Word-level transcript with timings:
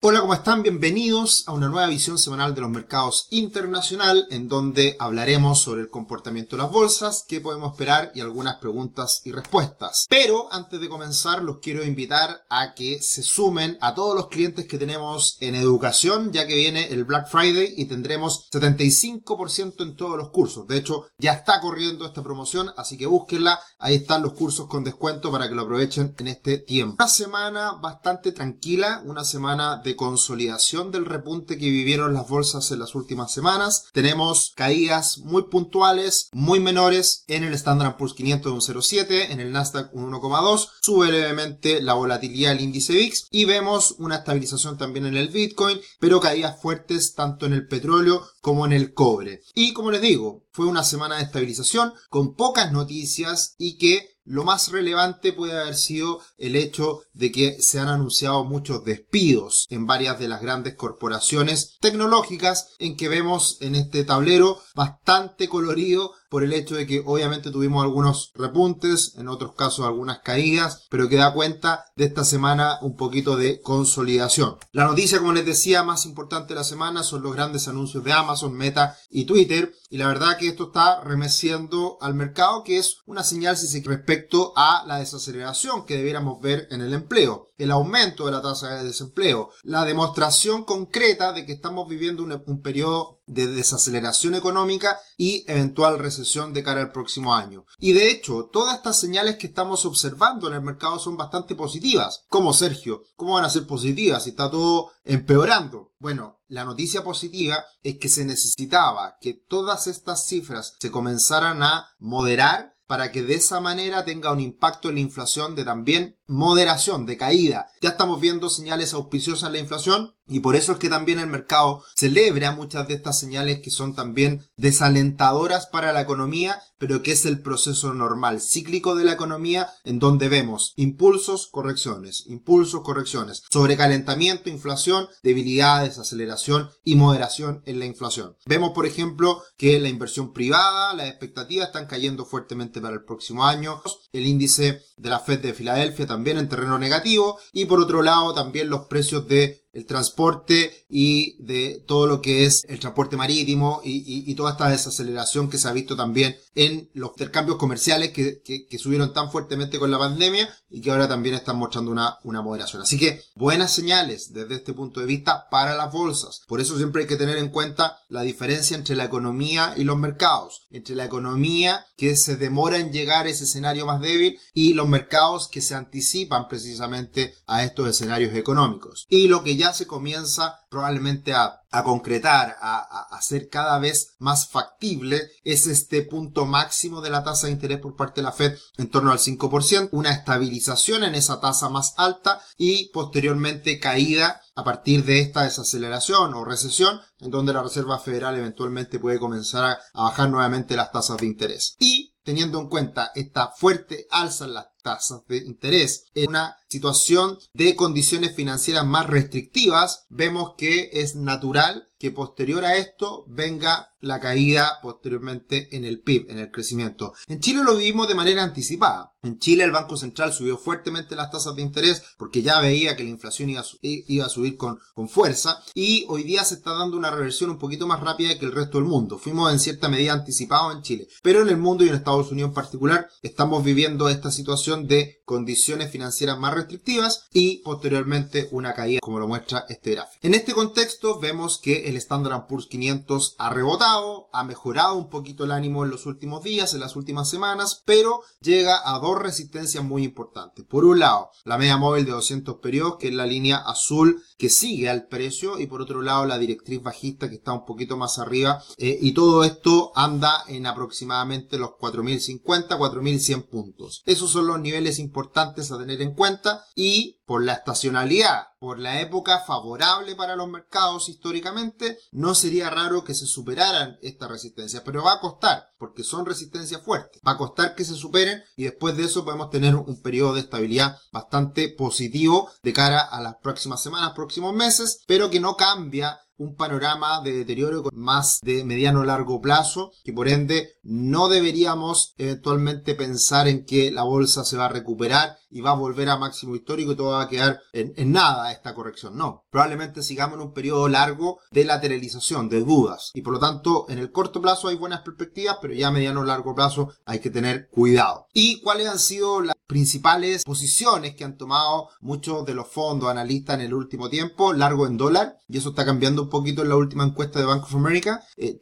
Hola, 0.00 0.20
¿cómo 0.20 0.32
están? 0.32 0.62
Bienvenidos 0.62 1.42
a 1.48 1.52
una 1.52 1.68
nueva 1.68 1.88
visión 1.88 2.18
semanal 2.18 2.54
de 2.54 2.60
los 2.60 2.70
mercados 2.70 3.26
internacional 3.30 4.28
en 4.30 4.46
donde 4.46 4.94
hablaremos 5.00 5.60
sobre 5.60 5.80
el 5.80 5.90
comportamiento 5.90 6.54
de 6.54 6.62
las 6.62 6.70
bolsas, 6.70 7.24
qué 7.26 7.40
podemos 7.40 7.72
esperar 7.72 8.12
y 8.14 8.20
algunas 8.20 8.58
preguntas 8.58 9.20
y 9.24 9.32
respuestas. 9.32 10.06
Pero 10.08 10.52
antes 10.52 10.80
de 10.80 10.88
comenzar 10.88 11.42
los 11.42 11.58
quiero 11.58 11.84
invitar 11.84 12.44
a 12.48 12.74
que 12.74 13.02
se 13.02 13.24
sumen 13.24 13.76
a 13.80 13.92
todos 13.96 14.14
los 14.14 14.28
clientes 14.28 14.68
que 14.68 14.78
tenemos 14.78 15.36
en 15.40 15.56
educación 15.56 16.30
ya 16.30 16.46
que 16.46 16.54
viene 16.54 16.86
el 16.92 17.02
Black 17.02 17.28
Friday 17.28 17.74
y 17.76 17.86
tendremos 17.86 18.48
75% 18.52 19.82
en 19.82 19.96
todos 19.96 20.16
los 20.16 20.30
cursos. 20.30 20.68
De 20.68 20.76
hecho, 20.76 21.08
ya 21.18 21.32
está 21.32 21.60
corriendo 21.60 22.06
esta 22.06 22.22
promoción, 22.22 22.70
así 22.76 22.96
que 22.96 23.06
búsquenla. 23.06 23.58
Ahí 23.80 23.96
están 23.96 24.22
los 24.22 24.34
cursos 24.34 24.68
con 24.68 24.84
descuento 24.84 25.32
para 25.32 25.48
que 25.48 25.56
lo 25.56 25.62
aprovechen 25.62 26.14
en 26.18 26.28
este 26.28 26.58
tiempo. 26.58 26.94
Una 27.00 27.08
semana 27.08 27.72
bastante 27.72 28.30
tranquila, 28.30 29.02
una 29.04 29.24
semana 29.24 29.82
de 29.82 29.87
de 29.88 29.96
consolidación 29.96 30.92
del 30.92 31.06
repunte 31.06 31.58
que 31.58 31.70
vivieron 31.70 32.14
las 32.14 32.28
bolsas 32.28 32.70
en 32.70 32.78
las 32.78 32.94
últimas 32.94 33.32
semanas. 33.32 33.86
Tenemos 33.92 34.52
caídas 34.54 35.18
muy 35.18 35.44
puntuales, 35.44 36.28
muy 36.32 36.60
menores 36.60 37.24
en 37.26 37.44
el 37.44 37.54
Standard 37.54 37.96
Poor's 37.96 38.14
500 38.14 38.52
de 38.52 38.74
un 38.74 38.82
0,7, 38.82 39.30
en 39.30 39.40
el 39.40 39.50
Nasdaq 39.52 39.94
un 39.94 40.12
1,2, 40.12 40.68
sube 40.82 41.10
levemente 41.10 41.80
la 41.80 41.94
volatilidad 41.94 42.50
del 42.50 42.62
índice 42.62 42.92
VIX 42.92 43.26
y 43.30 43.44
vemos 43.46 43.94
una 43.98 44.16
estabilización 44.16 44.76
también 44.76 45.06
en 45.06 45.16
el 45.16 45.28
Bitcoin, 45.28 45.80
pero 45.98 46.20
caídas 46.20 46.60
fuertes 46.60 47.14
tanto 47.14 47.46
en 47.46 47.54
el 47.54 47.66
petróleo 47.66 48.26
como 48.40 48.66
en 48.66 48.72
el 48.72 48.92
cobre. 48.94 49.40
Y 49.54 49.72
como 49.72 49.90
les 49.90 50.02
digo, 50.02 50.44
fue 50.52 50.66
una 50.66 50.84
semana 50.84 51.16
de 51.16 51.22
estabilización 51.22 51.92
con 52.10 52.34
pocas 52.34 52.72
noticias 52.72 53.54
y 53.58 53.78
que 53.78 54.17
lo 54.28 54.44
más 54.44 54.70
relevante 54.70 55.32
puede 55.32 55.58
haber 55.58 55.74
sido 55.74 56.20
el 56.36 56.54
hecho 56.54 57.00
de 57.14 57.32
que 57.32 57.62
se 57.62 57.78
han 57.80 57.88
anunciado 57.88 58.44
muchos 58.44 58.84
despidos 58.84 59.66
en 59.70 59.86
varias 59.86 60.18
de 60.18 60.28
las 60.28 60.42
grandes 60.42 60.74
corporaciones 60.74 61.78
tecnológicas 61.80 62.74
en 62.78 62.96
que 62.96 63.08
vemos 63.08 63.56
en 63.60 63.74
este 63.74 64.04
tablero 64.04 64.60
bastante 64.74 65.48
colorido 65.48 66.12
por 66.28 66.44
el 66.44 66.52
hecho 66.52 66.74
de 66.74 66.86
que 66.86 67.02
obviamente 67.04 67.50
tuvimos 67.50 67.82
algunos 67.82 68.32
repuntes, 68.34 69.14
en 69.16 69.28
otros 69.28 69.54
casos 69.54 69.86
algunas 69.86 70.20
caídas, 70.20 70.86
pero 70.90 71.08
que 71.08 71.16
da 71.16 71.32
cuenta 71.32 71.84
de 71.96 72.04
esta 72.04 72.24
semana 72.24 72.78
un 72.82 72.96
poquito 72.96 73.36
de 73.36 73.60
consolidación. 73.60 74.56
La 74.72 74.84
noticia, 74.84 75.18
como 75.18 75.32
les 75.32 75.46
decía, 75.46 75.82
más 75.82 76.06
importante 76.06 76.54
de 76.54 76.60
la 76.60 76.64
semana 76.64 77.02
son 77.02 77.22
los 77.22 77.34
grandes 77.34 77.68
anuncios 77.68 78.04
de 78.04 78.12
Amazon, 78.12 78.54
Meta 78.54 78.96
y 79.10 79.24
Twitter, 79.24 79.72
y 79.90 79.98
la 79.98 80.08
verdad 80.08 80.36
que 80.36 80.48
esto 80.48 80.64
está 80.64 81.02
remeciendo 81.02 81.98
al 82.00 82.14
mercado, 82.14 82.62
que 82.62 82.78
es 82.78 82.98
una 83.06 83.24
señal 83.24 83.56
respecto 83.84 84.52
a 84.56 84.84
la 84.86 84.98
desaceleración 84.98 85.86
que 85.86 85.96
debiéramos 85.96 86.40
ver 86.40 86.68
en 86.70 86.80
el 86.80 86.92
empleo 86.92 87.48
el 87.58 87.72
aumento 87.72 88.26
de 88.26 88.32
la 88.32 88.40
tasa 88.40 88.76
de 88.76 88.84
desempleo, 88.84 89.50
la 89.64 89.84
demostración 89.84 90.64
concreta 90.64 91.32
de 91.32 91.44
que 91.44 91.52
estamos 91.52 91.88
viviendo 91.88 92.22
un, 92.22 92.40
un, 92.46 92.62
periodo 92.62 93.17
de 93.28 93.46
desaceleración 93.46 94.34
económica 94.34 94.98
y 95.16 95.44
eventual 95.46 95.98
recesión 95.98 96.52
de 96.52 96.62
cara 96.62 96.80
al 96.80 96.92
próximo 96.92 97.34
año. 97.34 97.64
Y 97.78 97.92
de 97.92 98.10
hecho, 98.10 98.50
todas 98.52 98.76
estas 98.76 98.98
señales 98.98 99.36
que 99.36 99.46
estamos 99.46 99.84
observando 99.84 100.48
en 100.48 100.54
el 100.54 100.62
mercado 100.62 100.98
son 100.98 101.16
bastante 101.16 101.54
positivas. 101.54 102.24
¿Cómo, 102.28 102.52
Sergio? 102.52 103.02
¿Cómo 103.16 103.34
van 103.34 103.44
a 103.44 103.50
ser 103.50 103.66
positivas 103.66 104.24
si 104.24 104.30
está 104.30 104.50
todo 104.50 104.90
empeorando? 105.04 105.92
Bueno, 105.98 106.40
la 106.48 106.64
noticia 106.64 107.04
positiva 107.04 107.64
es 107.82 107.98
que 107.98 108.08
se 108.08 108.24
necesitaba 108.24 109.16
que 109.20 109.34
todas 109.34 109.86
estas 109.86 110.26
cifras 110.26 110.76
se 110.78 110.90
comenzaran 110.90 111.62
a 111.62 111.88
moderar 111.98 112.74
para 112.86 113.12
que 113.12 113.22
de 113.22 113.34
esa 113.34 113.60
manera 113.60 114.04
tenga 114.04 114.32
un 114.32 114.40
impacto 114.40 114.88
en 114.88 114.94
la 114.94 115.02
inflación 115.02 115.54
de 115.54 115.64
también 115.64 116.17
moderación, 116.28 117.06
de 117.06 117.16
caída. 117.16 117.66
Ya 117.80 117.90
estamos 117.90 118.20
viendo 118.20 118.50
señales 118.50 118.92
auspiciosas 118.92 119.48
en 119.48 119.54
la 119.54 119.58
inflación 119.58 120.14
y 120.28 120.40
por 120.40 120.56
eso 120.56 120.72
es 120.72 120.78
que 120.78 120.90
también 120.90 121.18
el 121.18 121.26
mercado 121.26 121.82
celebra 121.96 122.52
muchas 122.52 122.86
de 122.86 122.94
estas 122.94 123.18
señales 123.18 123.60
que 123.60 123.70
son 123.70 123.94
también 123.94 124.46
desalentadoras 124.56 125.66
para 125.66 125.92
la 125.94 126.02
economía, 126.02 126.60
pero 126.76 127.02
que 127.02 127.12
es 127.12 127.24
el 127.24 127.40
proceso 127.40 127.94
normal, 127.94 128.42
cíclico 128.42 128.94
de 128.94 129.04
la 129.04 129.12
economía, 129.12 129.70
en 129.84 129.98
donde 129.98 130.28
vemos 130.28 130.74
impulsos, 130.76 131.46
correcciones, 131.46 132.24
impulsos, 132.26 132.82
correcciones, 132.82 133.42
sobrecalentamiento, 133.50 134.50
inflación, 134.50 135.08
debilidad, 135.22 135.84
desaceleración 135.84 136.68
y 136.84 136.96
moderación 136.96 137.62
en 137.64 137.78
la 137.78 137.86
inflación. 137.86 138.36
Vemos, 138.44 138.72
por 138.74 138.84
ejemplo, 138.84 139.42
que 139.56 139.80
la 139.80 139.88
inversión 139.88 140.34
privada, 140.34 140.92
las 140.92 141.08
expectativas 141.08 141.68
están 141.68 141.86
cayendo 141.86 142.26
fuertemente 142.26 142.82
para 142.82 142.94
el 142.94 143.04
próximo 143.04 143.46
año. 143.46 143.80
El 144.12 144.26
índice 144.26 144.82
de 144.98 145.08
la 145.08 145.20
Fed 145.20 145.40
de 145.40 145.54
Filadelfia 145.54 146.06
también 146.06 146.17
en 146.26 146.48
terreno 146.48 146.78
negativo 146.78 147.38
y 147.52 147.66
por 147.66 147.80
otro 147.80 148.02
lado 148.02 148.34
también 148.34 148.68
los 148.68 148.86
precios 148.86 149.28
de 149.28 149.67
el 149.78 149.86
transporte 149.86 150.84
y 150.90 151.36
de 151.38 151.82
todo 151.86 152.06
lo 152.08 152.20
que 152.20 152.44
es 152.44 152.64
el 152.68 152.80
transporte 152.80 153.16
marítimo 153.16 153.80
y, 153.84 154.34
toda 154.34 154.52
esta 154.52 154.68
desaceleración 154.68 155.50
que 155.50 155.58
se 155.58 155.66
ha 155.66 155.72
visto 155.72 155.96
también 155.96 156.36
en 156.54 156.88
los 156.94 157.10
intercambios 157.10 157.58
comerciales 157.58 158.10
que, 158.10 158.42
subieron 158.78 159.12
tan 159.12 159.30
fuertemente 159.32 159.78
con 159.78 159.90
la 159.90 159.98
pandemia 159.98 160.48
y 160.70 160.80
que 160.80 160.90
ahora 160.90 161.08
también 161.08 161.34
están 161.34 161.56
mostrando 161.56 161.90
una, 161.90 162.18
una 162.22 162.42
moderación. 162.42 162.82
Así 162.82 162.98
que 162.98 163.22
buenas 163.34 163.72
señales 163.72 164.32
desde 164.32 164.56
este 164.56 164.72
punto 164.72 165.00
de 165.00 165.06
vista 165.06 165.48
para 165.50 165.76
las 165.76 165.92
bolsas. 165.92 166.42
Por 166.46 166.60
eso 166.60 166.76
siempre 166.76 167.02
hay 167.02 167.08
que 167.08 167.16
tener 167.16 167.38
en 167.38 167.48
cuenta 167.48 167.98
la 168.08 168.22
diferencia 168.22 168.76
entre 168.76 168.94
la 168.94 169.04
economía 169.04 169.74
y 169.76 169.84
los 169.84 169.96
mercados. 169.96 170.66
Entre 170.70 170.94
la 170.94 171.04
economía 171.04 171.86
que 171.96 172.16
se 172.16 172.36
demora 172.36 172.78
en 172.78 172.92
llegar 172.92 173.26
a 173.26 173.30
ese 173.30 173.44
escenario 173.44 173.86
más 173.86 174.00
débil 174.00 174.38
y 174.54 174.74
los 174.74 174.88
mercados 174.88 175.48
que 175.48 175.60
se 175.60 175.74
anticipan 175.74 176.48
precisamente 176.48 177.34
a 177.46 177.64
estos 177.64 177.88
escenarios 177.88 178.34
económicos. 178.34 179.06
Y 179.08 179.28
lo 179.28 179.42
que 179.42 179.56
ya 179.56 179.67
se 179.72 179.86
comienza 179.86 180.60
probablemente 180.68 181.34
a, 181.34 181.62
concretar, 181.84 182.56
a, 182.60 183.08
hacer 183.16 183.48
cada 183.48 183.78
vez 183.78 184.14
más 184.18 184.48
factible, 184.48 185.30
es 185.44 185.66
este 185.66 186.02
punto 186.02 186.46
máximo 186.46 187.00
de 187.00 187.10
la 187.10 187.24
tasa 187.24 187.46
de 187.46 187.52
interés 187.52 187.78
por 187.78 187.96
parte 187.96 188.20
de 188.20 188.24
la 188.24 188.32
Fed 188.32 188.56
en 188.76 188.90
torno 188.90 189.12
al 189.12 189.18
5%, 189.18 189.88
una 189.92 190.12
estabilización 190.12 191.04
en 191.04 191.14
esa 191.14 191.40
tasa 191.40 191.68
más 191.68 191.94
alta 191.96 192.40
y 192.56 192.90
posteriormente 192.90 193.78
caída 193.78 194.40
a 194.54 194.64
partir 194.64 195.04
de 195.04 195.20
esta 195.20 195.44
desaceleración 195.44 196.34
o 196.34 196.44
recesión, 196.44 197.00
en 197.20 197.30
donde 197.30 197.52
la 197.52 197.62
Reserva 197.62 197.98
Federal 197.98 198.36
eventualmente 198.36 198.98
puede 198.98 199.20
comenzar 199.20 199.64
a, 199.64 199.78
a 199.94 200.02
bajar 200.02 200.30
nuevamente 200.30 200.76
las 200.76 200.90
tasas 200.90 201.18
de 201.18 201.26
interés. 201.26 201.76
Y 201.78 202.14
teniendo 202.24 202.60
en 202.60 202.68
cuenta 202.68 203.10
esta 203.14 203.52
fuerte 203.52 204.06
alza 204.10 204.44
en 204.44 204.54
las 204.54 204.66
tasas 204.82 205.26
de 205.28 205.38
interés 205.38 206.06
en 206.14 206.30
una 206.30 206.56
situación 206.68 207.38
de 207.54 207.74
condiciones 207.74 208.34
financieras 208.34 208.86
más 208.86 209.06
restrictivas, 209.06 210.06
vemos 210.08 210.54
que 210.56 210.90
es 210.92 211.16
natural 211.16 211.88
que 211.98 212.12
posterior 212.12 212.64
a 212.64 212.76
esto 212.76 213.24
venga 213.26 213.92
la 214.00 214.20
caída 214.20 214.78
posteriormente 214.80 215.74
en 215.76 215.84
el 215.84 216.00
PIB, 216.00 216.30
en 216.30 216.38
el 216.38 216.52
crecimiento. 216.52 217.14
En 217.26 217.40
Chile 217.40 217.64
lo 217.64 217.76
vivimos 217.76 218.06
de 218.06 218.14
manera 218.14 218.44
anticipada. 218.44 219.14
En 219.22 219.40
Chile 219.40 219.64
el 219.64 219.72
Banco 219.72 219.96
Central 219.96 220.32
subió 220.32 220.56
fuertemente 220.56 221.16
las 221.16 221.32
tasas 221.32 221.56
de 221.56 221.62
interés 221.62 222.04
porque 222.16 222.42
ya 222.42 222.60
veía 222.60 222.94
que 222.94 223.02
la 223.02 223.10
inflación 223.10 223.50
iba 223.50 224.24
a, 224.24 224.28
subir 224.28 224.56
con, 224.56 224.78
con 224.94 225.08
fuerza 225.08 225.60
y 225.74 226.04
hoy 226.08 226.22
día 226.22 226.44
se 226.44 226.54
está 226.54 226.72
dando 226.72 226.96
una 226.96 227.10
reversión 227.10 227.50
un 227.50 227.58
poquito 227.58 227.88
más 227.88 227.98
rápida 227.98 228.38
que 228.38 228.46
el 228.46 228.52
resto 228.52 228.78
del 228.78 228.86
mundo. 228.86 229.18
Fuimos 229.18 229.52
en 229.52 229.58
cierta 229.58 229.88
medida 229.88 230.12
anticipados 230.12 230.76
en 230.76 230.82
Chile, 230.82 231.08
pero 231.22 231.42
en 231.42 231.48
el 231.48 231.56
mundo 231.56 231.84
y 231.84 231.88
en 231.88 231.96
Estados 231.96 232.30
Unidos 232.30 232.50
en 232.50 232.54
particular 232.54 233.08
estamos 233.22 233.64
viviendo 233.64 234.08
esta 234.08 234.30
situación 234.30 234.67
de 234.76 235.17
condiciones 235.28 235.90
financieras 235.90 236.38
más 236.38 236.54
restrictivas 236.54 237.28
y 237.34 237.58
posteriormente 237.58 238.48
una 238.50 238.72
caída 238.72 239.00
como 239.02 239.20
lo 239.20 239.28
muestra 239.28 239.66
este 239.68 239.90
gráfico. 239.90 240.18
En 240.22 240.32
este 240.32 240.54
contexto 240.54 241.20
vemos 241.20 241.58
que 241.58 241.86
el 241.90 241.98
Standard 241.98 242.46
Poor's 242.46 242.66
500 242.66 243.36
ha 243.36 243.50
rebotado, 243.50 244.30
ha 244.32 244.42
mejorado 244.42 244.94
un 244.94 245.10
poquito 245.10 245.44
el 245.44 245.52
ánimo 245.52 245.84
en 245.84 245.90
los 245.90 246.06
últimos 246.06 246.42
días, 246.42 246.72
en 246.72 246.80
las 246.80 246.96
últimas 246.96 247.28
semanas, 247.28 247.82
pero 247.84 248.22
llega 248.40 248.80
a 248.82 248.98
dos 249.00 249.18
resistencias 249.18 249.84
muy 249.84 250.02
importantes. 250.02 250.64
Por 250.64 250.86
un 250.86 250.98
lado, 250.98 251.28
la 251.44 251.58
media 251.58 251.76
móvil 251.76 252.06
de 252.06 252.12
200 252.12 252.56
periodos, 252.56 252.96
que 252.96 253.08
es 253.08 253.14
la 253.14 253.26
línea 253.26 253.58
azul 253.58 254.22
que 254.38 254.48
sigue 254.48 254.88
al 254.88 255.08
precio, 255.08 255.60
y 255.60 255.66
por 255.66 255.82
otro 255.82 256.00
lado, 256.00 256.24
la 256.24 256.38
directriz 256.38 256.82
bajista 256.82 257.28
que 257.28 257.34
está 257.34 257.52
un 257.52 257.66
poquito 257.66 257.98
más 257.98 258.18
arriba, 258.18 258.62
eh, 258.78 258.98
y 258.98 259.12
todo 259.12 259.44
esto 259.44 259.92
anda 259.94 260.44
en 260.48 260.64
aproximadamente 260.64 261.58
los 261.58 261.72
4050, 261.78 262.78
4100 262.78 263.42
puntos. 263.42 264.02
Esos 264.06 264.30
son 264.30 264.46
los 264.46 264.58
niveles 264.58 264.98
importantes 264.98 265.17
a 265.26 265.78
tener 265.78 266.00
en 266.02 266.14
cuenta 266.14 266.64
y 266.74 267.20
por 267.26 267.44
la 267.44 267.54
estacionalidad, 267.54 268.48
por 268.58 268.78
la 268.78 269.00
época 269.00 269.40
favorable 269.40 270.16
para 270.16 270.36
los 270.36 270.48
mercados 270.48 271.08
históricamente, 271.08 271.98
no 272.10 272.34
sería 272.34 272.70
raro 272.70 273.04
que 273.04 273.14
se 273.14 273.26
superaran 273.26 273.98
estas 274.02 274.30
resistencias, 274.30 274.82
pero 274.84 275.04
va 275.04 275.14
a 275.14 275.20
costar, 275.20 275.68
porque 275.78 276.02
son 276.02 276.24
resistencias 276.24 276.82
fuertes. 276.82 277.20
Va 277.26 277.32
a 277.32 277.36
costar 277.36 277.74
que 277.74 277.84
se 277.84 277.94
superen 277.94 278.42
y 278.56 278.64
después 278.64 278.96
de 278.96 279.04
eso 279.04 279.24
podemos 279.24 279.50
tener 279.50 279.76
un 279.76 280.00
periodo 280.00 280.34
de 280.34 280.40
estabilidad 280.40 280.96
bastante 281.12 281.68
positivo 281.68 282.50
de 282.62 282.72
cara 282.72 283.00
a 283.00 283.20
las 283.20 283.36
próximas 283.42 283.82
semanas, 283.82 284.12
próximos 284.14 284.54
meses, 284.54 285.02
pero 285.06 285.30
que 285.30 285.40
no 285.40 285.56
cambia 285.56 286.18
un 286.38 286.54
panorama 286.56 287.20
de 287.22 287.32
deterioro 287.32 287.84
más 287.92 288.40
de 288.42 288.64
mediano 288.64 289.04
largo 289.04 289.40
plazo, 289.40 289.92
que 290.04 290.12
por 290.12 290.28
ende 290.28 290.78
no 290.82 291.28
deberíamos 291.28 292.14
eventualmente 292.16 292.94
pensar 292.94 293.48
en 293.48 293.66
que 293.66 293.90
la 293.90 294.04
bolsa 294.04 294.44
se 294.44 294.56
va 294.56 294.66
a 294.66 294.70
recuperar 294.70 295.36
y 295.50 295.60
va 295.60 295.70
a 295.70 295.74
volver 295.74 296.08
a 296.08 296.18
máximo 296.18 296.54
histórico 296.54 296.92
y 296.92 296.96
todo 296.96 297.12
va 297.12 297.22
a 297.22 297.28
quedar 297.28 297.60
en, 297.72 298.12
nada 298.12 298.52
esta 298.52 298.74
corrección. 298.74 299.16
No, 299.16 299.44
probablemente 299.50 300.02
sigamos 300.02 300.36
en 300.36 300.46
un 300.46 300.52
periodo 300.52 300.88
largo 300.88 301.40
de 301.50 301.64
lateralización, 301.64 302.48
de 302.48 302.60
dudas. 302.60 303.10
Y 303.14 303.22
por 303.22 303.34
lo 303.34 303.38
tanto, 303.38 303.86
en 303.88 303.98
el 303.98 304.12
corto 304.12 304.40
plazo 304.40 304.68
hay 304.68 304.76
buenas 304.76 305.00
perspectivas, 305.00 305.58
pero 305.60 305.74
ya 305.74 305.88
a 305.88 305.92
mediano 305.92 306.24
largo 306.24 306.54
plazo 306.54 306.92
hay 307.04 307.20
que 307.20 307.30
tener 307.30 307.68
cuidado. 307.68 308.26
¿Y 308.32 308.60
cuáles 308.60 308.88
han 308.88 308.98
sido 308.98 309.40
las 309.40 309.56
principales 309.66 310.44
posiciones 310.44 311.14
que 311.14 311.24
han 311.24 311.36
tomado 311.36 311.90
muchos 312.00 312.44
de 312.46 312.54
los 312.54 312.68
fondos 312.68 313.10
analistas 313.10 313.56
en 313.56 313.62
el 313.62 313.74
último 313.74 314.08
tiempo? 314.08 314.52
Largo 314.52 314.86
en 314.86 314.96
dólar, 314.96 315.38
y 315.48 315.58
eso 315.58 315.70
está 315.70 315.84
cambiando 315.84 316.27
poquito 316.28 316.62
en 316.62 316.68
la 316.68 316.76
última 316.76 317.04
encuesta 317.04 317.38
de 317.38 317.46
Bank 317.46 317.64
of 317.64 317.74
America. 317.74 318.22
Eh, 318.36 318.60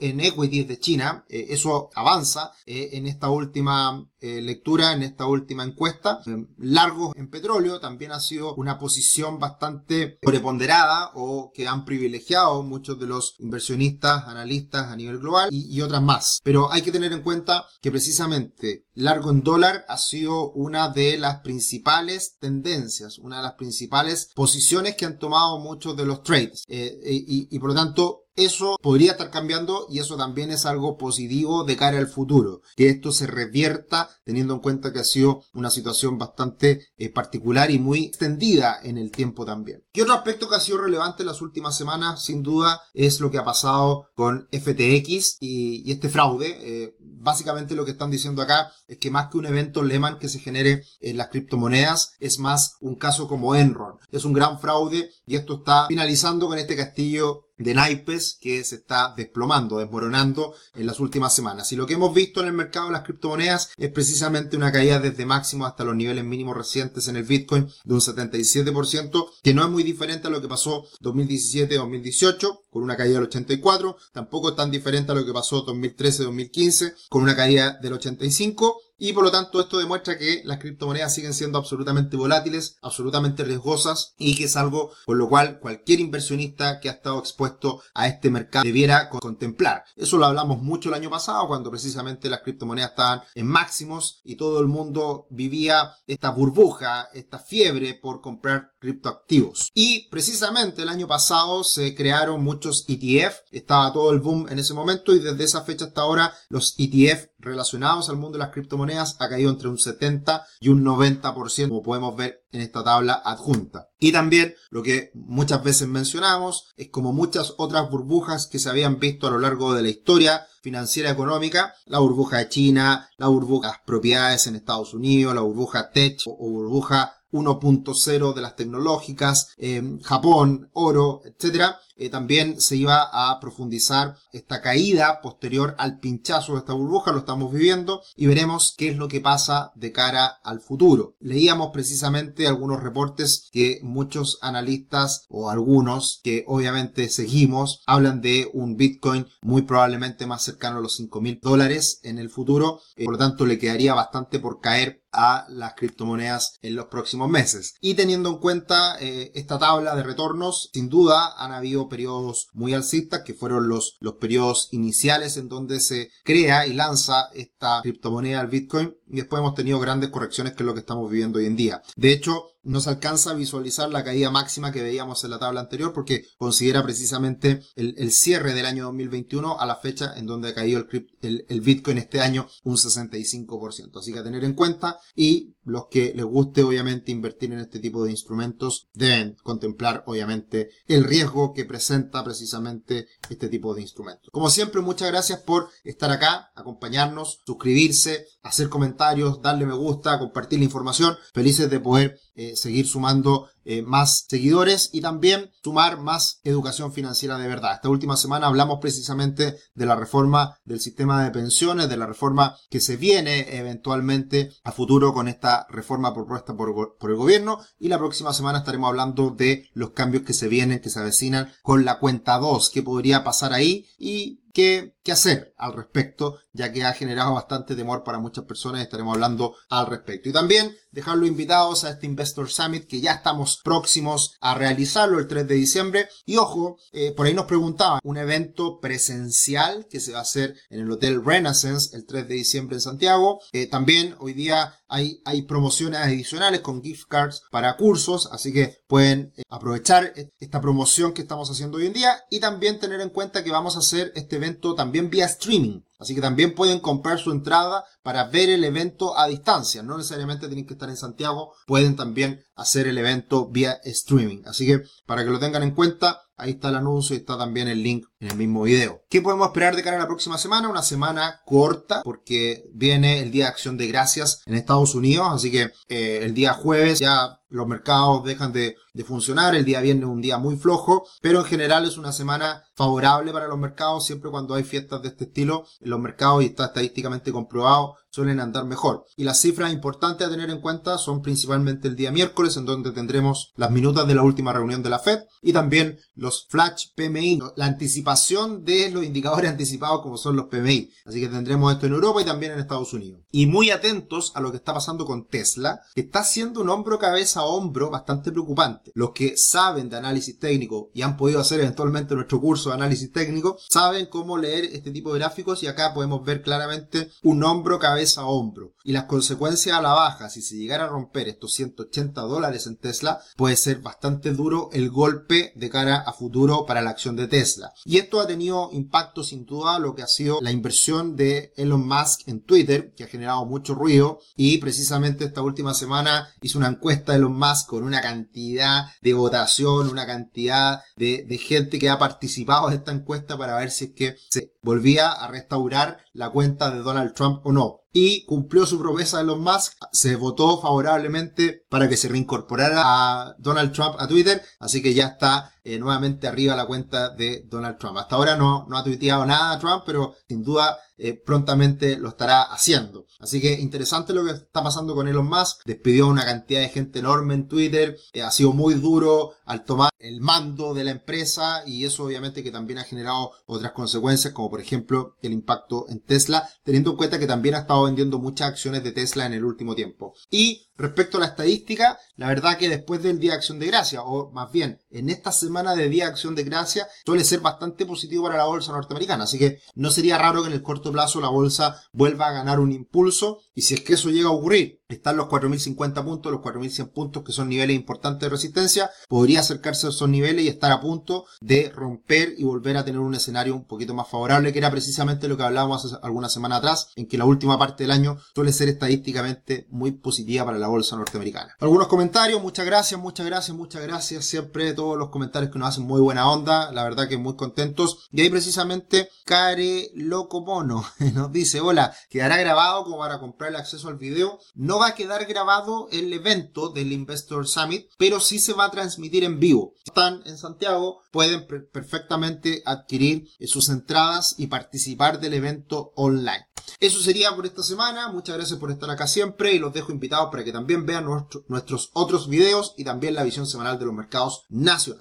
en 0.00 0.20
equities 0.20 0.66
de 0.66 0.78
China, 0.78 1.24
eh, 1.28 1.46
eso 1.50 1.90
avanza 1.94 2.52
eh, 2.66 2.90
en 2.92 3.06
esta 3.06 3.30
última 3.30 4.04
eh, 4.20 4.40
lectura, 4.42 4.92
en 4.92 5.02
esta 5.02 5.26
última 5.26 5.64
encuesta. 5.64 6.20
largos 6.58 7.14
en 7.16 7.30
petróleo 7.30 7.78
también 7.78 8.12
ha 8.12 8.20
sido 8.20 8.54
una 8.56 8.78
posición 8.78 9.38
bastante 9.38 10.18
preponderada 10.20 11.12
o 11.14 11.52
que 11.54 11.68
han 11.68 11.84
privilegiado 11.84 12.62
muchos 12.62 12.98
de 12.98 13.06
los 13.06 13.36
inversionistas, 13.38 14.24
analistas 14.26 14.88
a 14.88 14.96
nivel 14.96 15.18
global 15.18 15.48
y, 15.52 15.74
y 15.74 15.82
otras 15.82 16.02
más. 16.02 16.40
Pero 16.42 16.72
hay 16.72 16.82
que 16.82 16.92
tener 16.92 17.12
en 17.12 17.22
cuenta 17.22 17.66
que 17.80 17.90
precisamente 17.90 18.86
largo 18.94 19.30
en 19.30 19.42
dólar 19.42 19.84
ha 19.88 19.98
sido 19.98 20.50
una 20.50 20.88
de 20.88 21.16
las 21.16 21.40
principales 21.40 22.36
tendencias, 22.40 23.18
una 23.18 23.36
de 23.36 23.42
las 23.44 23.54
principales 23.54 24.30
posiciones 24.34 24.96
que 24.96 25.06
han 25.06 25.18
tomado 25.18 25.60
muchos 25.60 25.96
de 25.96 26.06
los 26.06 26.22
trades. 26.22 26.64
y, 26.68 27.48
y 27.54 27.58
por 27.58 27.70
lo 27.70 27.74
tanto, 27.76 28.27
eso 28.38 28.76
podría 28.82 29.12
estar 29.12 29.30
cambiando 29.30 29.86
y 29.90 29.98
eso 29.98 30.16
también 30.16 30.50
es 30.50 30.66
algo 30.66 30.96
positivo 30.96 31.64
de 31.64 31.76
cara 31.76 31.98
al 31.98 32.08
futuro. 32.08 32.62
Que 32.76 32.88
esto 32.88 33.12
se 33.12 33.26
revierta 33.26 34.10
teniendo 34.24 34.54
en 34.54 34.60
cuenta 34.60 34.92
que 34.92 35.00
ha 35.00 35.04
sido 35.04 35.42
una 35.54 35.70
situación 35.70 36.18
bastante 36.18 36.88
eh, 36.96 37.10
particular 37.10 37.70
y 37.70 37.78
muy 37.78 38.04
extendida 38.04 38.78
en 38.82 38.98
el 38.98 39.10
tiempo 39.10 39.44
también. 39.44 39.84
Y 39.92 40.00
otro 40.00 40.14
aspecto 40.14 40.48
que 40.48 40.56
ha 40.56 40.60
sido 40.60 40.78
relevante 40.78 41.22
en 41.22 41.26
las 41.26 41.42
últimas 41.42 41.76
semanas, 41.76 42.24
sin 42.24 42.42
duda, 42.42 42.80
es 42.94 43.20
lo 43.20 43.30
que 43.30 43.38
ha 43.38 43.44
pasado 43.44 44.08
con 44.14 44.48
FTX 44.52 45.38
y, 45.40 45.90
este 45.90 46.08
fraude. 46.08 46.58
Eh, 46.60 46.96
básicamente 47.00 47.74
lo 47.74 47.84
que 47.84 47.92
están 47.92 48.10
diciendo 48.10 48.42
acá 48.42 48.70
es 48.86 48.98
que 48.98 49.10
más 49.10 49.28
que 49.28 49.38
un 49.38 49.46
evento 49.46 49.82
Lehman 49.82 50.18
que 50.18 50.28
se 50.28 50.38
genere 50.38 50.84
en 51.00 51.16
las 51.16 51.28
criptomonedas, 51.28 52.12
es 52.20 52.38
más 52.38 52.76
un 52.80 52.94
caso 52.96 53.28
como 53.28 53.54
Enron. 53.54 53.98
Es 54.12 54.24
un 54.24 54.32
gran 54.32 54.60
fraude 54.60 55.10
y 55.26 55.36
esto 55.36 55.56
está 55.56 55.86
finalizando 55.88 56.46
con 56.48 56.58
este 56.58 56.76
castillo 56.76 57.47
de 57.58 57.74
naipes 57.74 58.38
que 58.40 58.64
se 58.64 58.76
está 58.76 59.14
desplomando, 59.16 59.78
desmoronando 59.78 60.54
en 60.74 60.86
las 60.86 61.00
últimas 61.00 61.34
semanas. 61.34 61.72
Y 61.72 61.76
lo 61.76 61.86
que 61.86 61.94
hemos 61.94 62.14
visto 62.14 62.40
en 62.40 62.46
el 62.46 62.52
mercado 62.52 62.86
de 62.86 62.92
las 62.92 63.02
criptomonedas 63.02 63.70
es 63.76 63.90
precisamente 63.90 64.56
una 64.56 64.72
caída 64.72 65.00
desde 65.00 65.26
máximo 65.26 65.66
hasta 65.66 65.84
los 65.84 65.96
niveles 65.96 66.24
mínimos 66.24 66.56
recientes 66.56 67.08
en 67.08 67.16
el 67.16 67.24
Bitcoin 67.24 67.68
de 67.84 67.94
un 67.94 68.00
77%, 68.00 69.30
que 69.42 69.54
no 69.54 69.64
es 69.64 69.70
muy 69.70 69.82
diferente 69.82 70.28
a 70.28 70.30
lo 70.30 70.40
que 70.40 70.48
pasó 70.48 70.86
2017-2018, 71.00 72.60
con 72.70 72.82
una 72.82 72.96
caída 72.96 73.14
del 73.14 73.24
84, 73.24 73.96
tampoco 74.12 74.50
es 74.50 74.56
tan 74.56 74.70
diferente 74.70 75.12
a 75.12 75.14
lo 75.14 75.24
que 75.24 75.32
pasó 75.32 75.64
2013-2015, 75.66 76.94
con 77.08 77.22
una 77.22 77.36
caída 77.36 77.78
del 77.80 77.94
85, 77.94 78.80
y 78.98 79.12
por 79.12 79.24
lo 79.24 79.30
tanto 79.30 79.60
esto 79.60 79.78
demuestra 79.78 80.18
que 80.18 80.42
las 80.44 80.58
criptomonedas 80.58 81.14
siguen 81.14 81.34
siendo 81.34 81.58
absolutamente 81.58 82.16
volátiles, 82.16 82.76
absolutamente 82.82 83.44
riesgosas 83.44 84.14
y 84.18 84.36
que 84.36 84.44
es 84.44 84.56
algo 84.56 84.92
con 85.06 85.18
lo 85.18 85.28
cual 85.28 85.60
cualquier 85.60 86.00
inversionista 86.00 86.80
que 86.80 86.88
ha 86.88 86.92
estado 86.92 87.18
expuesto 87.18 87.80
a 87.94 88.08
este 88.08 88.30
mercado 88.30 88.64
debiera 88.64 89.08
contemplar. 89.08 89.84
Eso 89.96 90.18
lo 90.18 90.26
hablamos 90.26 90.62
mucho 90.62 90.88
el 90.88 90.94
año 90.94 91.10
pasado 91.10 91.46
cuando 91.46 91.70
precisamente 91.70 92.28
las 92.28 92.40
criptomonedas 92.40 92.90
estaban 92.90 93.22
en 93.34 93.46
máximos 93.46 94.20
y 94.24 94.36
todo 94.36 94.60
el 94.60 94.66
mundo 94.66 95.26
vivía 95.30 95.92
esta 96.06 96.30
burbuja, 96.30 97.08
esta 97.14 97.38
fiebre 97.38 97.94
por 97.94 98.20
comprar 98.20 98.72
criptoactivos. 98.78 99.70
Y 99.74 100.08
precisamente 100.08 100.82
el 100.82 100.88
año 100.88 101.06
pasado 101.06 101.64
se 101.64 101.94
crearon 101.94 102.42
muchos 102.42 102.84
ETF, 102.88 103.40
estaba 103.50 103.92
todo 103.92 104.10
el 104.10 104.20
boom 104.20 104.46
en 104.50 104.58
ese 104.58 104.74
momento 104.74 105.14
y 105.14 105.20
desde 105.20 105.44
esa 105.44 105.62
fecha 105.62 105.86
hasta 105.86 106.00
ahora 106.00 106.34
los 106.48 106.74
ETF 106.78 107.28
relacionados 107.38 108.08
al 108.08 108.16
mundo 108.16 108.38
de 108.38 108.44
las 108.44 108.52
criptomonedas 108.52 109.16
ha 109.20 109.28
caído 109.28 109.50
entre 109.50 109.68
un 109.68 109.78
70 109.78 110.44
y 110.60 110.68
un 110.68 110.84
90%, 110.84 111.68
como 111.68 111.82
podemos 111.82 112.16
ver 112.16 112.44
en 112.52 112.60
esta 112.60 112.82
tabla 112.82 113.22
adjunta. 113.24 113.88
Y 113.98 114.12
también 114.12 114.54
lo 114.70 114.82
que 114.82 115.10
muchas 115.14 115.62
veces 115.62 115.88
mencionamos 115.88 116.68
es 116.76 116.88
como 116.90 117.12
muchas 117.12 117.54
otras 117.58 117.90
burbujas 117.90 118.46
que 118.46 118.58
se 118.58 118.68
habían 118.68 118.98
visto 118.98 119.26
a 119.26 119.30
lo 119.30 119.38
largo 119.38 119.74
de 119.74 119.82
la 119.82 119.88
historia 119.88 120.46
financiera 120.62 121.10
económica, 121.10 121.74
la 121.86 121.98
burbuja 121.98 122.38
de 122.38 122.48
China, 122.48 123.08
la 123.16 123.28
burbuja 123.28 123.68
de 123.68 123.72
las 123.72 123.82
propiedades 123.86 124.46
en 124.46 124.56
Estados 124.56 124.94
Unidos, 124.94 125.34
la 125.34 125.40
burbuja 125.42 125.90
tech 125.90 126.20
o 126.26 126.50
burbuja 126.50 127.14
1.0 127.32 128.34
de 128.34 128.40
las 128.40 128.56
tecnológicas, 128.56 129.50
eh, 129.58 129.98
Japón, 130.02 130.70
oro, 130.72 131.20
etcétera, 131.24 131.78
eh, 131.98 132.08
también 132.08 132.60
se 132.60 132.76
iba 132.76 133.08
a 133.12 133.38
profundizar 133.40 134.16
esta 134.32 134.62
caída 134.62 135.20
posterior 135.20 135.74
al 135.78 135.98
pinchazo 135.98 136.52
de 136.52 136.60
esta 136.60 136.72
burbuja, 136.72 137.12
lo 137.12 137.18
estamos 137.18 137.52
viviendo 137.52 138.02
y 138.16 138.26
veremos 138.26 138.74
qué 138.76 138.88
es 138.88 138.96
lo 138.96 139.08
que 139.08 139.20
pasa 139.20 139.72
de 139.74 139.92
cara 139.92 140.26
al 140.26 140.60
futuro. 140.60 141.16
Leíamos 141.20 141.70
precisamente 141.72 142.46
algunos 142.46 142.82
reportes 142.82 143.48
que 143.52 143.80
muchos 143.82 144.38
analistas 144.40 145.26
o 145.28 145.50
algunos 145.50 146.20
que 146.22 146.44
obviamente 146.46 147.08
seguimos 147.08 147.82
hablan 147.86 148.20
de 148.20 148.48
un 148.52 148.76
Bitcoin 148.76 149.26
muy 149.42 149.62
probablemente 149.62 150.26
más 150.26 150.42
cercano 150.42 150.78
a 150.78 150.80
los 150.80 150.96
5 150.96 151.20
mil 151.20 151.40
dólares 151.42 152.00
en 152.02 152.18
el 152.18 152.30
futuro, 152.30 152.80
eh, 152.96 153.04
por 153.04 153.14
lo 153.14 153.18
tanto 153.18 153.46
le 153.46 153.58
quedaría 153.58 153.94
bastante 153.94 154.38
por 154.38 154.60
caer 154.60 155.02
a 155.12 155.46
las 155.48 155.74
criptomonedas 155.74 156.58
en 156.62 156.76
los 156.76 156.86
próximos 156.86 157.28
meses. 157.28 157.74
Y 157.80 157.94
teniendo 157.94 158.28
en 158.28 158.38
cuenta 158.38 158.96
eh, 159.00 159.32
esta 159.34 159.58
tabla 159.58 159.96
de 159.96 160.02
retornos, 160.02 160.70
sin 160.72 160.88
duda 160.88 161.34
han 161.36 161.52
habido 161.52 161.87
periodos 161.88 162.48
muy 162.52 162.74
alcistas, 162.74 163.22
que 163.24 163.34
fueron 163.34 163.68
los, 163.68 163.96
los 164.00 164.14
periodos 164.14 164.68
iniciales 164.72 165.36
en 165.36 165.48
donde 165.48 165.80
se 165.80 166.10
crea 166.24 166.66
y 166.66 166.74
lanza 166.74 167.28
esta 167.34 167.80
criptomoneda, 167.82 168.40
el 168.40 168.48
Bitcoin, 168.48 168.94
y 169.08 169.16
después 169.16 169.40
hemos 169.40 169.54
tenido 169.54 169.80
grandes 169.80 170.10
correcciones, 170.10 170.54
que 170.54 170.62
es 170.62 170.66
lo 170.66 170.74
que 170.74 170.80
estamos 170.80 171.10
viviendo 171.10 171.38
hoy 171.38 171.46
en 171.46 171.56
día. 171.56 171.82
De 171.96 172.12
hecho, 172.12 172.48
no 172.62 172.80
se 172.80 172.90
alcanza 172.90 173.30
a 173.30 173.34
visualizar 173.34 173.90
la 173.90 174.04
caída 174.04 174.30
máxima 174.30 174.72
que 174.72 174.82
veíamos 174.82 175.24
en 175.24 175.30
la 175.30 175.38
tabla 175.38 175.60
anterior 175.60 175.92
porque 175.92 176.24
considera 176.38 176.82
precisamente 176.82 177.62
el, 177.76 178.12
cierre 178.12 178.54
del 178.54 178.66
año 178.66 178.84
2021 178.84 179.60
a 179.60 179.66
la 179.66 179.76
fecha 179.76 180.14
en 180.16 180.26
donde 180.26 180.48
ha 180.48 180.54
caído 180.54 180.86
el, 181.22 181.46
el, 181.48 181.60
Bitcoin 181.60 181.98
este 181.98 182.20
año 182.20 182.48
un 182.64 182.76
65%. 182.76 183.98
Así 183.98 184.12
que 184.12 184.18
a 184.18 184.24
tener 184.24 184.44
en 184.44 184.54
cuenta 184.54 184.98
y 185.14 185.54
los 185.64 185.86
que 185.90 186.12
les 186.14 186.24
guste 186.24 186.62
obviamente 186.62 187.12
invertir 187.12 187.52
en 187.52 187.60
este 187.60 187.78
tipo 187.78 188.04
de 188.04 188.10
instrumentos 188.10 188.88
deben 188.94 189.36
contemplar 189.42 190.02
obviamente 190.06 190.70
el 190.86 191.04
riesgo 191.04 191.52
que 191.52 191.64
presenta 191.64 192.24
precisamente 192.24 193.06
este 193.28 193.48
tipo 193.48 193.74
de 193.74 193.82
instrumentos. 193.82 194.30
Como 194.32 194.50
siempre, 194.50 194.80
muchas 194.80 195.10
gracias 195.10 195.40
por 195.40 195.68
estar 195.84 196.10
acá, 196.10 196.50
acompañarnos, 196.54 197.40
suscribirse, 197.44 198.26
hacer 198.42 198.68
comentarios, 198.68 199.42
darle 199.42 199.66
me 199.66 199.74
gusta, 199.74 200.18
compartir 200.18 200.58
la 200.58 200.64
información. 200.64 201.16
Felices 201.34 201.70
de 201.70 201.80
poder 201.80 202.18
eh, 202.40 202.54
seguir 202.54 202.86
sumando 202.86 203.48
eh, 203.64 203.82
más 203.82 204.26
seguidores 204.28 204.90
y 204.92 205.00
también 205.00 205.50
sumar 205.60 205.98
más 205.98 206.38
educación 206.44 206.92
financiera 206.92 207.36
de 207.36 207.48
verdad. 207.48 207.74
Esta 207.74 207.88
última 207.88 208.16
semana 208.16 208.46
hablamos 208.46 208.78
precisamente 208.80 209.56
de 209.74 209.86
la 209.86 209.96
reforma 209.96 210.56
del 210.64 210.78
sistema 210.78 211.24
de 211.24 211.32
pensiones, 211.32 211.88
de 211.88 211.96
la 211.96 212.06
reforma 212.06 212.56
que 212.70 212.78
se 212.78 212.96
viene 212.96 213.58
eventualmente 213.58 214.52
a 214.62 214.70
futuro 214.70 215.12
con 215.12 215.26
esta 215.26 215.66
reforma 215.68 216.14
propuesta 216.14 216.56
por, 216.56 216.96
por 216.96 217.10
el 217.10 217.16
gobierno 217.16 217.58
y 217.76 217.88
la 217.88 217.98
próxima 217.98 218.32
semana 218.32 218.58
estaremos 218.58 218.88
hablando 218.88 219.30
de 219.30 219.68
los 219.74 219.90
cambios 219.90 220.22
que 220.22 220.32
se 220.32 220.46
vienen, 220.46 220.80
que 220.80 220.90
se 220.90 221.00
avecinan 221.00 221.52
con 221.62 221.84
la 221.84 221.98
cuenta 221.98 222.38
2, 222.38 222.70
qué 222.70 222.84
podría 222.84 223.24
pasar 223.24 223.52
ahí 223.52 223.88
y 223.98 224.44
qué, 224.52 224.96
qué 225.08 225.12
hacer 225.12 225.54
al 225.56 225.72
respecto, 225.72 226.38
ya 226.52 226.70
que 226.70 226.84
ha 226.84 226.92
generado 226.92 227.32
bastante 227.32 227.74
temor 227.74 228.04
para 228.04 228.18
muchas 228.18 228.44
personas 228.44 228.82
estaremos 228.82 229.14
hablando 229.14 229.56
al 229.70 229.86
respecto. 229.86 230.28
Y 230.28 230.34
también 230.34 230.76
dejarlo 230.90 231.26
invitados 231.26 231.84
a 231.84 231.90
este 231.90 232.04
Investor 232.04 232.50
Summit 232.50 232.86
que 232.86 233.00
ya 233.00 233.12
estamos 233.12 233.60
próximos 233.64 234.36
a 234.40 234.54
realizarlo 234.54 235.18
el 235.18 235.26
3 235.26 235.48
de 235.48 235.54
diciembre. 235.54 236.08
Y 236.26 236.36
ojo, 236.36 236.76
eh, 236.92 237.12
por 237.12 237.26
ahí 237.26 237.32
nos 237.32 237.46
preguntaban, 237.46 238.00
un 238.02 238.18
evento 238.18 238.80
presencial 238.80 239.86
que 239.88 240.00
se 240.00 240.12
va 240.12 240.18
a 240.18 240.22
hacer 240.22 240.56
en 240.68 240.80
el 240.80 240.90
Hotel 240.90 241.24
Renaissance 241.24 241.96
el 241.96 242.04
3 242.04 242.28
de 242.28 242.34
diciembre 242.34 242.76
en 242.76 242.82
Santiago. 242.82 243.40
Eh, 243.52 243.66
también 243.66 244.14
hoy 244.18 244.34
día 244.34 244.74
hay, 244.88 245.20
hay 245.24 245.42
promociones 245.42 246.00
adicionales 246.00 246.60
con 246.60 246.82
gift 246.82 247.06
cards 247.08 247.42
para 247.50 247.76
cursos, 247.76 248.28
así 248.32 248.52
que 248.52 248.82
pueden 248.86 249.32
eh, 249.36 249.42
aprovechar 249.48 250.12
esta 250.38 250.60
promoción 250.60 251.12
que 251.12 251.22
estamos 251.22 251.50
haciendo 251.50 251.78
hoy 251.78 251.86
en 251.86 251.92
día 251.92 252.24
y 252.30 252.40
también 252.40 252.78
tener 252.78 253.00
en 253.00 253.10
cuenta 253.10 253.44
que 253.44 253.50
vamos 253.50 253.76
a 253.76 253.80
hacer 253.80 254.12
este 254.14 254.36
evento 254.36 254.74
también 254.74 254.97
vía 255.02 255.26
streaming. 255.26 255.82
Así 255.98 256.14
que 256.14 256.20
también 256.20 256.54
pueden 256.54 256.80
comprar 256.80 257.18
su 257.18 257.32
entrada 257.32 257.84
para 258.02 258.24
ver 258.24 258.50
el 258.50 258.64
evento 258.64 259.18
a 259.18 259.26
distancia. 259.26 259.82
No 259.82 259.96
necesariamente 259.96 260.46
tienen 260.46 260.66
que 260.66 260.74
estar 260.74 260.88
en 260.88 260.96
Santiago, 260.96 261.54
pueden 261.66 261.96
también 261.96 262.44
hacer 262.54 262.86
el 262.86 262.98
evento 262.98 263.48
vía 263.48 263.80
streaming. 263.84 264.42
Así 264.46 264.66
que 264.66 264.82
para 265.06 265.24
que 265.24 265.30
lo 265.30 265.40
tengan 265.40 265.62
en 265.62 265.74
cuenta, 265.74 266.22
Ahí 266.38 266.52
está 266.52 266.68
el 266.68 266.76
anuncio 266.76 267.16
y 267.16 267.18
está 267.18 267.36
también 267.36 267.66
el 267.66 267.82
link 267.82 268.06
en 268.20 268.28
el 268.30 268.36
mismo 268.36 268.62
video. 268.62 269.02
¿Qué 269.10 269.20
podemos 269.20 269.48
esperar 269.48 269.74
de 269.74 269.82
cara 269.82 269.96
a 269.96 270.00
la 270.00 270.06
próxima 270.06 270.38
semana? 270.38 270.68
Una 270.68 270.82
semana 270.82 271.40
corta 271.44 272.02
porque 272.04 272.62
viene 272.72 273.18
el 273.18 273.32
Día 273.32 273.46
de 273.46 273.50
Acción 273.50 273.76
de 273.76 273.88
Gracias 273.88 274.42
en 274.46 274.54
Estados 274.54 274.94
Unidos. 274.94 275.26
Así 275.32 275.50
que 275.50 275.72
eh, 275.88 276.20
el 276.22 276.34
día 276.34 276.52
jueves 276.52 277.00
ya 277.00 277.40
los 277.48 277.66
mercados 277.66 278.22
dejan 278.24 278.52
de, 278.52 278.76
de, 278.92 279.04
funcionar, 279.04 279.56
el 279.56 279.64
día 279.64 279.80
viernes 279.80 280.04
un 280.04 280.20
día 280.20 280.38
muy 280.38 280.56
flojo, 280.56 281.08
pero 281.22 281.40
en 281.40 281.46
general 281.46 281.86
es 281.86 281.96
una 281.96 282.12
semana 282.12 282.62
favorable 282.74 283.32
para 283.32 283.48
los 283.48 283.58
mercados, 283.58 284.04
siempre 284.04 284.30
cuando 284.30 284.54
hay 284.54 284.64
fiestas 284.64 285.00
de 285.00 285.08
este 285.08 285.24
estilo, 285.24 285.66
los 285.88 286.00
mercados 286.00 286.42
y 286.42 286.46
está 286.46 286.66
estadísticamente 286.66 287.32
comprobado, 287.32 287.96
suelen 288.10 288.40
andar 288.40 288.64
mejor. 288.64 289.04
Y 289.16 289.24
las 289.24 289.40
cifras 289.40 289.72
importantes 289.72 290.26
a 290.26 290.30
tener 290.30 290.50
en 290.50 290.60
cuenta 290.60 290.98
son 290.98 291.22
principalmente 291.22 291.88
el 291.88 291.96
día 291.96 292.10
miércoles, 292.10 292.56
en 292.56 292.64
donde 292.64 292.92
tendremos 292.92 293.52
las 293.56 293.70
minutas 293.70 294.06
de 294.06 294.14
la 294.14 294.22
última 294.22 294.52
reunión 294.52 294.82
de 294.82 294.90
la 294.90 294.98
Fed 294.98 295.20
y 295.42 295.52
también 295.52 295.98
los 296.14 296.46
flash 296.48 296.86
PMI, 296.96 297.40
la 297.56 297.66
anticipación 297.66 298.64
de 298.64 298.90
los 298.90 299.04
indicadores 299.04 299.50
anticipados 299.50 300.02
como 300.02 300.16
son 300.16 300.36
los 300.36 300.46
PMI. 300.46 300.90
Así 301.04 301.20
que 301.20 301.28
tendremos 301.28 301.72
esto 301.72 301.86
en 301.86 301.92
Europa 301.92 302.22
y 302.22 302.24
también 302.24 302.52
en 302.52 302.60
Estados 302.60 302.92
Unidos. 302.92 303.20
Y 303.30 303.46
muy 303.46 303.70
atentos 303.70 304.32
a 304.34 304.40
lo 304.40 304.50
que 304.50 304.56
está 304.56 304.74
pasando 304.74 305.04
con 305.04 305.26
Tesla, 305.26 305.80
que 305.94 306.02
está 306.02 306.20
haciendo 306.20 306.60
un 306.60 306.70
hombro 306.70 306.98
cabeza 306.98 307.40
a 307.40 307.44
hombro 307.44 307.90
bastante 307.90 308.32
preocupante. 308.32 308.90
Los 308.94 309.10
que 309.10 309.36
saben 309.36 309.88
de 309.88 309.96
análisis 309.96 310.38
técnico 310.38 310.90
y 310.94 311.02
han 311.02 311.16
podido 311.16 311.40
hacer 311.40 311.60
eventualmente 311.60 312.14
nuestro 312.14 312.40
curso 312.40 312.70
de 312.70 312.76
análisis 312.76 313.12
técnico, 313.12 313.58
saben 313.68 314.06
cómo 314.06 314.38
leer 314.38 314.64
este 314.64 314.90
tipo 314.90 315.12
de 315.12 315.20
gráficos 315.20 315.62
y 315.62 315.66
acá 315.66 315.92
podemos 315.94 316.24
ver 316.24 316.42
claramente 316.42 317.10
un 317.22 317.42
hombro 317.44 317.78
cabeza 317.78 317.97
a 317.98 318.26
hombro. 318.26 318.74
Y 318.84 318.92
las 318.92 319.04
consecuencias 319.04 319.76
a 319.76 319.82
la 319.82 319.92
baja, 319.92 320.28
si 320.30 320.40
se 320.40 320.56
llegara 320.56 320.84
a 320.84 320.88
romper 320.88 321.28
estos 321.28 321.52
180 321.54 322.20
dólares 322.22 322.66
en 322.66 322.76
Tesla, 322.76 323.20
puede 323.36 323.56
ser 323.56 323.80
bastante 323.80 324.32
duro 324.32 324.70
el 324.72 324.90
golpe 324.90 325.52
de 325.56 325.68
cara 325.68 325.96
a 325.98 326.12
futuro 326.12 326.64
para 326.64 326.80
la 326.80 326.90
acción 326.90 327.16
de 327.16 327.26
Tesla. 327.26 327.72
Y 327.84 327.98
esto 327.98 328.20
ha 328.20 328.26
tenido 328.26 328.70
impacto 328.72 329.24
sin 329.24 329.44
duda 329.44 329.78
lo 329.78 329.94
que 329.94 330.02
ha 330.02 330.06
sido 330.06 330.38
la 330.40 330.52
inversión 330.52 331.16
de 331.16 331.52
Elon 331.56 331.86
Musk 331.86 332.28
en 332.28 332.42
Twitter, 332.42 332.94
que 332.94 333.04
ha 333.04 333.08
generado 333.08 333.44
mucho 333.46 333.74
ruido. 333.74 334.20
Y 334.36 334.58
precisamente 334.58 335.24
esta 335.24 335.42
última 335.42 335.74
semana 335.74 336.28
hizo 336.40 336.58
una 336.58 336.68
encuesta 336.68 337.12
de 337.12 337.18
Elon 337.18 337.36
Musk 337.36 337.66
con 337.66 337.82
una 337.82 338.00
cantidad 338.00 338.86
de 339.02 339.12
votación, 339.12 339.88
una 339.88 340.06
cantidad 340.06 340.80
de, 340.96 341.24
de 341.28 341.38
gente 341.38 341.78
que 341.78 341.90
ha 341.90 341.98
participado 341.98 342.68
en 342.68 342.74
esta 342.74 342.92
encuesta 342.92 343.36
para 343.36 343.56
ver 343.56 343.70
si 343.70 343.86
es 343.86 343.90
que 343.92 344.16
se 344.30 344.52
volvía 344.68 345.10
a 345.10 345.28
restaurar 345.28 345.96
la 346.12 346.28
cuenta 346.28 346.70
de 346.70 346.80
Donald 346.80 347.14
Trump 347.14 347.40
o 347.46 347.52
no 347.52 347.84
y 347.90 348.26
cumplió 348.26 348.66
su 348.66 348.78
promesa 348.78 349.16
de 349.16 349.22
Elon 349.22 349.40
Musk. 349.40 349.72
Se 349.92 350.14
votó 350.14 350.60
favorablemente 350.60 351.64
para 351.70 351.88
que 351.88 351.96
se 351.96 352.08
reincorporara 352.08 352.82
a 352.84 353.34
Donald 353.38 353.72
Trump 353.72 353.96
a 353.98 354.06
Twitter, 354.06 354.42
así 354.60 354.82
que 354.82 354.92
ya 354.92 355.06
está 355.06 355.54
eh, 355.68 355.78
nuevamente 355.78 356.26
arriba 356.26 356.56
la 356.56 356.64
cuenta 356.64 357.10
de 357.10 357.44
Donald 357.46 357.76
Trump. 357.76 357.98
Hasta 357.98 358.16
ahora 358.16 358.36
no, 358.36 358.66
no 358.70 358.78
ha 358.78 358.82
tuiteado 358.82 359.26
nada 359.26 359.58
Trump, 359.58 359.82
pero 359.84 360.14
sin 360.26 360.42
duda 360.42 360.78
eh, 360.96 361.12
prontamente 361.12 361.96
lo 361.96 362.08
estará 362.08 362.42
haciendo. 362.42 363.06
Así 363.20 363.40
que 363.40 363.52
interesante 363.52 364.14
lo 364.14 364.24
que 364.24 364.32
está 364.32 364.62
pasando 364.62 364.94
con 364.94 365.06
Elon 365.06 365.28
Musk. 365.28 365.60
Despidió 365.64 366.06
a 366.06 366.08
una 366.08 366.24
cantidad 366.24 366.60
de 366.60 366.70
gente 366.70 366.98
enorme 367.00 367.34
en 367.34 367.48
Twitter. 367.48 367.96
Eh, 368.12 368.22
ha 368.22 368.30
sido 368.30 368.52
muy 368.52 368.74
duro 368.74 369.34
al 369.44 369.64
tomar 369.64 369.90
el 369.98 370.20
mando 370.20 370.74
de 370.74 370.84
la 370.84 370.90
empresa 370.92 371.62
y 371.66 371.84
eso 371.84 372.04
obviamente 372.04 372.42
que 372.42 372.50
también 372.50 372.78
ha 372.78 372.84
generado 372.84 373.32
otras 373.46 373.72
consecuencias 373.72 374.32
como 374.32 374.50
por 374.50 374.60
ejemplo 374.60 375.16
el 375.22 375.32
impacto 375.32 375.86
en 375.88 376.00
Tesla, 376.00 376.48
teniendo 376.62 376.92
en 376.92 376.96
cuenta 376.96 377.18
que 377.18 377.26
también 377.26 377.56
ha 377.56 377.60
estado 377.60 377.84
vendiendo 377.84 378.18
muchas 378.18 378.48
acciones 378.48 378.84
de 378.84 378.92
Tesla 378.92 379.26
en 379.26 379.34
el 379.34 379.44
último 379.44 379.74
tiempo. 379.74 380.14
Y 380.30 380.68
respecto 380.76 381.16
a 381.16 381.20
la 381.20 381.26
estadística, 381.26 381.98
la 382.16 382.28
verdad 382.28 382.58
que 382.58 382.68
después 382.68 383.02
del 383.02 383.18
Día 383.18 383.32
de 383.32 383.38
Acción 383.38 383.58
de 383.58 383.66
Gracia, 383.66 384.02
o 384.02 384.30
más 384.30 384.52
bien 384.52 384.80
en 384.90 385.10
esta 385.10 385.32
semana 385.32 385.57
de 385.62 385.88
Día 385.88 386.06
Acción 386.06 386.34
de 386.34 386.44
Gracia, 386.44 386.88
suele 387.04 387.24
ser 387.24 387.40
bastante 387.40 387.84
positivo 387.84 388.24
para 388.24 388.38
la 388.38 388.44
bolsa 388.44 388.72
norteamericana. 388.72 389.24
Así 389.24 389.38
que 389.38 389.60
no 389.74 389.90
sería 389.90 390.18
raro 390.18 390.42
que 390.42 390.48
en 390.48 390.54
el 390.54 390.62
corto 390.62 390.92
plazo 390.92 391.20
la 391.20 391.28
bolsa 391.28 391.82
vuelva 391.92 392.28
a 392.28 392.32
ganar 392.32 392.60
un 392.60 392.72
impulso. 392.72 393.40
Y 393.58 393.62
si 393.62 393.74
es 393.74 393.80
que 393.80 393.94
eso 393.94 394.10
llega 394.10 394.28
a 394.28 394.30
ocurrir, 394.30 394.78
están 394.88 395.16
los 395.16 395.26
4.050 395.26 396.04
puntos, 396.04 396.30
los 396.30 396.40
4.100 396.42 396.92
puntos 396.92 397.24
que 397.24 397.32
son 397.32 397.48
niveles 397.48 397.74
importantes 397.74 398.20
de 398.20 398.28
resistencia, 398.28 398.88
podría 399.08 399.40
acercarse 399.40 399.88
a 399.88 399.90
esos 399.90 400.08
niveles 400.08 400.44
y 400.44 400.48
estar 400.48 400.70
a 400.70 400.80
punto 400.80 401.24
de 401.40 401.68
romper 401.74 402.34
y 402.38 402.44
volver 402.44 402.76
a 402.76 402.84
tener 402.84 403.00
un 403.00 403.16
escenario 403.16 403.56
un 403.56 403.64
poquito 403.64 403.94
más 403.94 404.06
favorable, 404.08 404.52
que 404.52 404.60
era 404.60 404.70
precisamente 404.70 405.26
lo 405.26 405.36
que 405.36 405.42
hablábamos 405.42 405.84
hace 405.84 405.96
alguna 406.04 406.28
semana 406.28 406.58
atrás, 406.58 406.90
en 406.94 407.08
que 407.08 407.18
la 407.18 407.24
última 407.24 407.58
parte 407.58 407.82
del 407.82 407.90
año 407.90 408.18
suele 408.32 408.52
ser 408.52 408.68
estadísticamente 408.68 409.66
muy 409.70 409.90
positiva 409.90 410.44
para 410.44 410.58
la 410.58 410.68
bolsa 410.68 410.94
norteamericana. 410.94 411.56
Algunos 411.58 411.88
comentarios, 411.88 412.40
muchas 412.40 412.64
gracias, 412.64 413.00
muchas 413.00 413.26
gracias, 413.26 413.56
muchas 413.56 413.82
gracias, 413.82 414.24
siempre 414.24 414.72
todos 414.72 414.96
los 414.96 415.08
comentarios 415.08 415.50
que 415.50 415.58
nos 415.58 415.70
hacen 415.70 415.82
muy 415.82 416.00
buena 416.00 416.30
onda, 416.30 416.70
la 416.70 416.84
verdad 416.84 417.08
que 417.08 417.18
muy 417.18 417.34
contentos. 417.34 418.06
Y 418.12 418.20
ahí 418.20 418.30
precisamente 418.30 419.08
Care 419.24 419.90
Loco 419.96 420.42
Mono 420.42 420.84
nos 421.12 421.32
dice, 421.32 421.60
hola, 421.60 421.92
quedará 422.08 422.36
grabado 422.36 422.84
como 422.84 422.98
para 422.98 423.18
comprar 423.18 423.47
el 423.48 423.56
acceso 423.56 423.88
al 423.88 423.96
video. 423.96 424.38
No 424.54 424.78
va 424.78 424.88
a 424.88 424.94
quedar 424.94 425.26
grabado 425.26 425.88
el 425.90 426.12
evento 426.12 426.70
del 426.70 426.92
Investor 426.92 427.46
Summit, 427.46 427.88
pero 427.98 428.20
sí 428.20 428.38
se 428.38 428.52
va 428.52 428.66
a 428.66 428.70
transmitir 428.70 429.24
en 429.24 429.40
vivo. 429.40 429.74
Están 429.84 430.22
en 430.26 430.38
Santiago, 430.38 431.02
pueden 431.10 431.46
perfectamente 431.72 432.62
adquirir 432.64 433.28
sus 433.46 433.68
entradas 433.68 434.34
y 434.38 434.46
participar 434.46 435.20
del 435.20 435.34
evento 435.34 435.92
online. 435.96 436.46
Eso 436.80 437.00
sería 437.00 437.34
por 437.34 437.46
esta 437.46 437.62
semana. 437.62 438.08
Muchas 438.08 438.36
gracias 438.36 438.58
por 438.58 438.70
estar 438.70 438.90
acá 438.90 439.06
siempre 439.06 439.52
y 439.52 439.58
los 439.58 439.72
dejo 439.72 439.92
invitados 439.92 440.28
para 440.30 440.44
que 440.44 440.52
también 440.52 440.86
vean 440.86 441.06
nuestros 441.48 441.90
otros 441.94 442.28
videos 442.28 442.74
y 442.76 442.84
también 442.84 443.14
la 443.14 443.24
visión 443.24 443.46
semanal 443.46 443.78
de 443.78 443.86
los 443.86 443.94
mercados 443.94 444.44
nacionales. 444.48 444.96